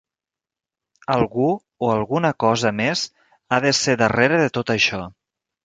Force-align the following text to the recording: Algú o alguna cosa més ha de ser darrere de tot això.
Algú 1.15 1.49
o 1.57 1.91
alguna 1.97 2.33
cosa 2.45 2.73
més 2.81 3.05
ha 3.59 3.63
de 3.69 3.77
ser 3.83 3.99
darrere 4.07 4.43
de 4.45 4.51
tot 4.59 4.77
això. 4.79 5.03